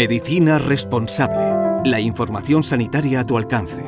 [0.00, 1.90] Medicina responsable.
[1.90, 3.82] La información sanitaria a tu alcance.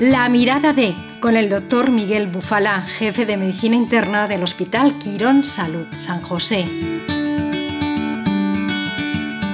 [0.00, 5.44] La mirada de, con el doctor Miguel Bufala, jefe de medicina interna del Hospital Quirón
[5.44, 6.64] Salud San José.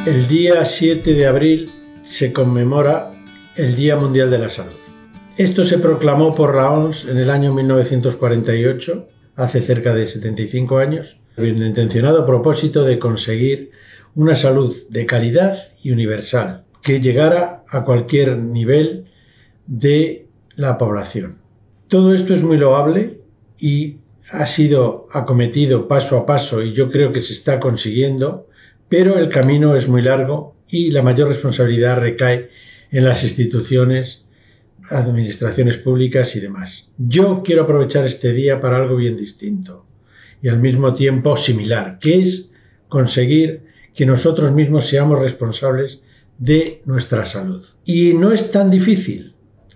[0.06, 1.70] El día 7 de abril
[2.04, 3.10] se conmemora
[3.56, 4.78] el Día Mundial de la Salud.
[5.36, 11.20] Esto se proclamó por la OMS en el año 1948, hace cerca de 75 años,
[11.38, 13.70] bien intencionado propósito de conseguir
[14.14, 19.06] una salud de calidad y universal, que llegara a cualquier nivel
[19.66, 21.38] de la población.
[21.88, 23.20] Todo esto es muy loable
[23.58, 23.98] y
[24.30, 28.48] ha sido acometido paso a paso y yo creo que se está consiguiendo,
[28.88, 32.50] pero el camino es muy largo y la mayor responsabilidad recae
[32.90, 34.24] en las instituciones
[34.90, 36.88] administraciones públicas y demás.
[36.98, 39.87] Yo quiero aprovechar este día para algo bien distinto
[40.42, 42.50] y al mismo tiempo similar, que es
[42.88, 46.00] conseguir que nosotros mismos seamos responsables
[46.38, 47.64] de nuestra salud.
[47.84, 49.34] Y no es tan difícil.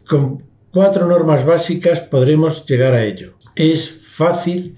[0.08, 3.34] Con cuatro normas básicas podremos llegar a ello.
[3.56, 4.76] Es fácil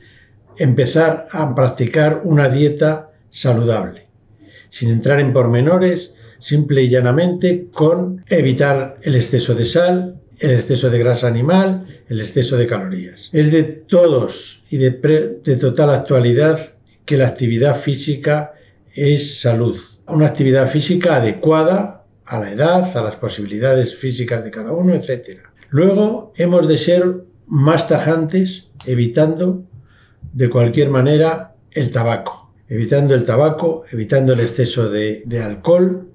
[0.56, 4.06] empezar a practicar una dieta saludable,
[4.70, 10.90] sin entrar en pormenores, simple y llanamente con evitar el exceso de sal, el exceso
[10.90, 13.30] de grasa animal, el exceso de calorías.
[13.32, 18.52] Es de todos y de, total actualidad que la actividad física
[18.94, 19.78] es salud.
[20.06, 25.40] Una actividad física adecuada a la edad, a las posibilidades físicas de cada uno, etc.
[25.70, 29.64] Luego hemos de ser más tajantes evitando
[30.32, 32.52] de cualquier manera el tabaco.
[32.68, 36.08] Evitando el tabaco, evitando el exceso de alcohol,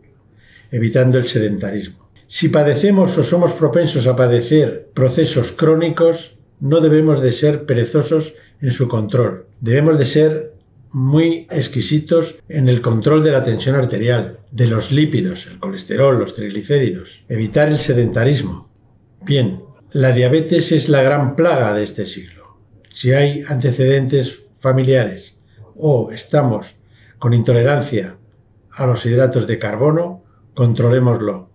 [0.72, 1.98] evitando el sedentarismo.
[2.31, 8.72] Si padecemos o somos propensos a padecer procesos crónicos, no debemos de ser perezosos en
[8.72, 9.47] su control.
[9.61, 10.53] Debemos de ser
[10.91, 16.35] muy exquisitos en el control de la tensión arterial, de los lípidos, el colesterol, los
[16.35, 18.69] triglicéridos, evitar el sedentarismo.
[19.25, 22.59] Bien, la diabetes es la gran plaga de este siglo.
[22.94, 25.35] Si hay antecedentes familiares
[25.75, 26.75] o estamos
[27.17, 28.17] con intolerancia
[28.69, 30.23] a los hidratos de carbono,
[30.53, 31.48] controlémoslo.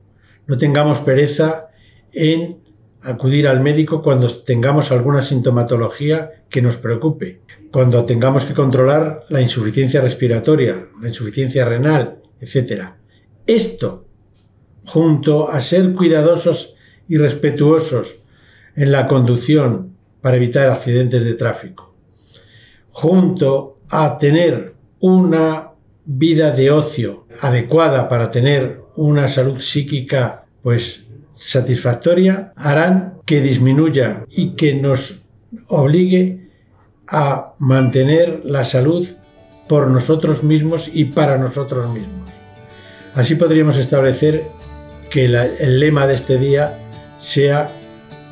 [0.46, 1.68] No tengamos pereza
[2.12, 2.62] en
[3.02, 7.40] acudir al médico cuando tengamos alguna sintomatología que nos preocupe,
[7.70, 12.90] cuando tengamos que controlar la insuficiencia respiratoria, la insuficiencia renal, etc.
[13.46, 14.06] Esto,
[14.86, 16.74] junto a ser cuidadosos
[17.08, 18.16] y respetuosos
[18.76, 21.94] en la conducción para evitar accidentes de tráfico,
[22.90, 25.72] junto a tener una
[26.06, 31.04] vida de ocio adecuada para tener una salud psíquica pues
[31.36, 35.20] satisfactoria harán que disminuya y que nos
[35.68, 36.48] obligue
[37.06, 39.06] a mantener la salud
[39.68, 42.30] por nosotros mismos y para nosotros mismos.
[43.14, 44.48] Así podríamos establecer
[45.10, 46.78] que el lema de este día
[47.18, 47.70] sea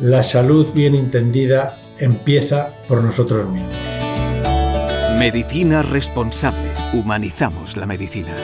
[0.01, 3.75] la salud bien entendida empieza por nosotros mismos.
[5.19, 6.73] Medicina responsable.
[6.93, 8.35] Humanizamos la medicina.